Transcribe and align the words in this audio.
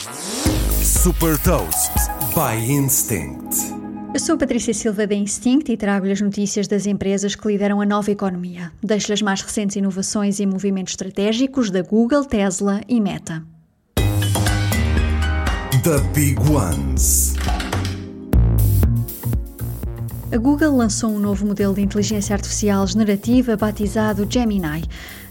Super 0.00 1.38
Toast 1.42 1.92
by 2.34 2.56
Instinct. 2.72 3.54
Eu 4.14 4.18
sou 4.18 4.34
a 4.34 4.38
Patrícia 4.38 4.72
Silva 4.72 5.06
da 5.06 5.14
Instinct 5.14 5.70
e 5.70 5.76
trago-lhe 5.76 6.12
as 6.12 6.20
notícias 6.22 6.66
das 6.66 6.86
empresas 6.86 7.34
que 7.34 7.46
lideram 7.46 7.82
a 7.82 7.84
nova 7.84 8.10
economia. 8.10 8.72
Deixo-lhe 8.82 9.12
as 9.12 9.20
mais 9.20 9.42
recentes 9.42 9.76
inovações 9.76 10.40
e 10.40 10.46
movimentos 10.46 10.94
estratégicos 10.94 11.70
da 11.70 11.82
Google, 11.82 12.24
Tesla 12.24 12.80
e 12.88 12.98
Meta. 12.98 13.44
The 15.82 15.98
Big 16.14 16.40
Ones. 16.50 17.29
A 20.32 20.36
Google 20.36 20.76
lançou 20.76 21.10
um 21.10 21.18
novo 21.18 21.44
modelo 21.44 21.74
de 21.74 21.80
inteligência 21.80 22.36
artificial 22.36 22.86
generativa 22.86 23.56
batizado 23.56 24.28
Gemini. 24.30 24.84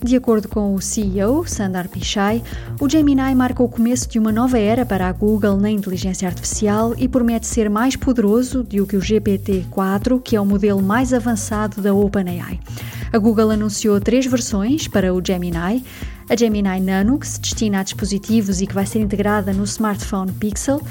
De 0.03 0.17
acordo 0.17 0.49
com 0.49 0.75
o 0.75 0.81
CEO, 0.81 1.47
Sundar 1.47 1.87
Pichai, 1.87 2.43
o 2.81 2.89
Gemini 2.89 3.33
marca 3.33 3.63
o 3.63 3.69
começo 3.69 4.09
de 4.09 4.19
uma 4.19 4.29
nova 4.29 4.59
era 4.59 4.85
para 4.85 5.07
a 5.07 5.11
Google 5.13 5.55
na 5.55 5.69
inteligência 5.71 6.27
artificial 6.27 6.93
e 6.97 7.07
promete 7.07 7.47
ser 7.47 7.69
mais 7.69 7.95
poderoso 7.95 8.61
do 8.61 8.85
que 8.85 8.97
o 8.97 8.99
GPT-4, 8.99 10.21
que 10.21 10.35
é 10.35 10.41
o 10.41 10.45
modelo 10.45 10.81
mais 10.81 11.13
avançado 11.13 11.81
da 11.81 11.93
OpenAI. 11.93 12.59
A 13.13 13.17
Google 13.17 13.51
anunciou 13.51 14.01
três 14.01 14.25
versões 14.25 14.89
para 14.89 15.13
o 15.13 15.21
Gemini. 15.25 15.81
A 16.29 16.35
Gemini 16.35 16.79
Nano, 16.81 17.17
que 17.17 17.27
se 17.27 17.39
destina 17.39 17.79
a 17.79 17.83
dispositivos 17.83 18.61
e 18.61 18.67
que 18.67 18.75
vai 18.75 18.85
ser 18.85 18.99
integrada 18.99 19.53
no 19.53 19.63
smartphone 19.63 20.33
Pixel, 20.33 20.81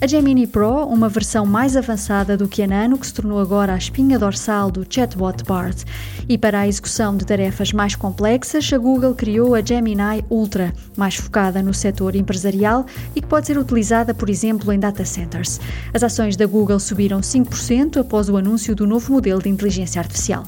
a 0.00 0.06
Gemini 0.06 0.46
Pro, 0.46 0.84
uma 0.86 1.08
versão 1.08 1.46
mais 1.46 1.76
avançada 1.76 2.36
do 2.36 2.46
que 2.46 2.62
a 2.62 2.66
Nano, 2.66 2.98
que 2.98 3.06
se 3.06 3.14
tornou 3.14 3.38
agora 3.40 3.72
a 3.72 3.78
espinha 3.78 4.18
dorsal 4.18 4.70
do 4.70 4.86
chatbot 4.88 5.42
BART. 5.44 5.84
E 6.28 6.36
para 6.36 6.60
a 6.60 6.68
execução 6.68 7.16
de 7.16 7.24
tarefas 7.24 7.72
mais 7.72 7.94
complexas, 7.94 8.70
a 8.72 8.78
Google 8.78 9.14
criou 9.14 9.54
a 9.54 9.62
Gemini 9.62 10.22
Ultra, 10.28 10.72
mais 10.96 11.16
focada 11.16 11.62
no 11.62 11.72
setor 11.72 12.14
empresarial 12.14 12.84
e 13.14 13.20
que 13.20 13.26
pode 13.26 13.46
ser 13.46 13.58
utilizada, 13.58 14.12
por 14.12 14.28
exemplo, 14.28 14.72
em 14.72 14.78
data 14.78 15.04
centers. 15.04 15.58
As 15.94 16.02
ações 16.02 16.36
da 16.36 16.46
Google 16.46 16.78
subiram 16.78 17.20
5% 17.20 17.98
após 17.98 18.28
o 18.28 18.36
anúncio 18.36 18.74
do 18.74 18.86
novo 18.86 19.12
modelo 19.12 19.42
de 19.42 19.48
inteligência 19.48 20.00
artificial. 20.00 20.44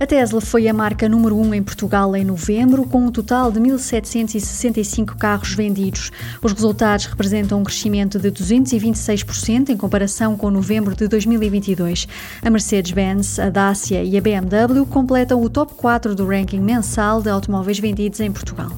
A 0.00 0.06
Tesla 0.06 0.40
foi 0.40 0.66
a 0.66 0.72
marca 0.72 1.06
número 1.10 1.36
1 1.36 1.40
um 1.46 1.54
em 1.54 1.62
Portugal 1.62 2.16
em 2.16 2.24
novembro, 2.24 2.86
com 2.86 3.04
um 3.04 3.12
total 3.12 3.52
de 3.52 3.60
1.765 3.60 5.14
carros 5.14 5.52
vendidos. 5.52 6.10
Os 6.42 6.54
resultados 6.54 7.04
representam 7.04 7.60
um 7.60 7.62
crescimento 7.62 8.18
de 8.18 8.30
226% 8.32 9.68
em 9.68 9.76
comparação 9.76 10.38
com 10.38 10.50
novembro 10.50 10.96
de 10.96 11.06
2022. 11.06 12.08
A 12.40 12.48
Mercedes-Benz, 12.48 13.38
a 13.38 13.50
Dacia 13.50 14.02
e 14.02 14.16
a 14.16 14.20
BMW 14.22 14.86
completam 14.86 15.42
o 15.42 15.50
top 15.50 15.74
4 15.74 16.14
do 16.14 16.26
ranking 16.26 16.60
mensal 16.60 17.20
de 17.20 17.28
automóveis 17.28 17.78
vendidos 17.78 18.20
em 18.20 18.32
Portugal. 18.32 18.70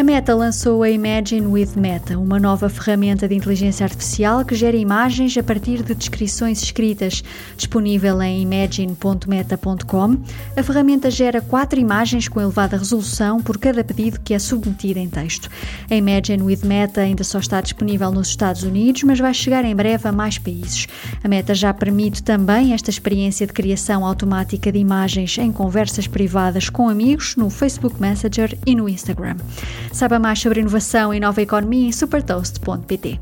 A 0.00 0.02
Meta 0.02 0.34
lançou 0.34 0.82
a 0.82 0.88
Imagine 0.88 1.46
with 1.46 1.72
Meta, 1.76 2.18
uma 2.18 2.40
nova 2.40 2.70
ferramenta 2.70 3.28
de 3.28 3.34
inteligência 3.34 3.84
artificial 3.84 4.42
que 4.46 4.54
gera 4.54 4.74
imagens 4.74 5.36
a 5.36 5.42
partir 5.42 5.82
de 5.82 5.94
descrições 5.94 6.62
escritas. 6.62 7.22
Disponível 7.54 8.22
em 8.22 8.40
imagine.meta.com, 8.40 10.16
a 10.56 10.62
ferramenta 10.62 11.10
gera 11.10 11.42
quatro 11.42 11.78
imagens 11.78 12.28
com 12.28 12.40
elevada 12.40 12.78
resolução 12.78 13.42
por 13.42 13.58
cada 13.58 13.84
pedido 13.84 14.18
que 14.20 14.32
é 14.32 14.38
submetido 14.38 14.98
em 14.98 15.06
texto. 15.06 15.50
A 15.90 15.94
Imagine 15.94 16.44
with 16.44 16.60
Meta 16.64 17.02
ainda 17.02 17.22
só 17.22 17.38
está 17.38 17.60
disponível 17.60 18.10
nos 18.10 18.28
Estados 18.28 18.62
Unidos, 18.62 19.02
mas 19.02 19.18
vai 19.18 19.34
chegar 19.34 19.66
em 19.66 19.76
breve 19.76 20.08
a 20.08 20.12
mais 20.12 20.38
países. 20.38 20.86
A 21.22 21.28
Meta 21.28 21.54
já 21.54 21.74
permite 21.74 22.22
também 22.22 22.72
esta 22.72 22.88
experiência 22.88 23.46
de 23.46 23.52
criação 23.52 24.06
automática 24.06 24.72
de 24.72 24.78
imagens 24.78 25.36
em 25.36 25.52
conversas 25.52 26.06
privadas 26.06 26.70
com 26.70 26.88
amigos 26.88 27.36
no 27.36 27.50
Facebook 27.50 28.00
Messenger 28.00 28.56
e 28.64 28.74
no 28.74 28.88
Instagram. 28.88 29.36
Saiba 29.92 30.18
mais 30.18 30.38
sobre 30.38 30.60
inovação 30.60 31.12
e 31.12 31.20
nova 31.20 31.42
economia 31.42 31.88
em 31.88 31.92
supertoast.pt. 31.92 33.20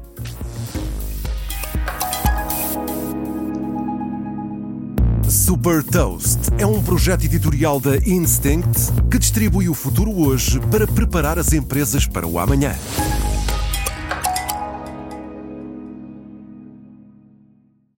Super 5.29 5.83
Toast 5.83 6.39
é 6.59 6.67
um 6.67 6.83
projeto 6.83 7.25
editorial 7.25 7.81
da 7.81 7.97
Instinct 7.97 8.93
que 9.11 9.19
distribui 9.19 9.69
o 9.69 9.75
futuro 9.75 10.11
hoje 10.11 10.61
para 10.71 10.87
preparar 10.87 11.39
as 11.39 11.53
empresas 11.53 12.07
para 12.07 12.27
o 12.27 12.39
amanhã. 12.39 12.75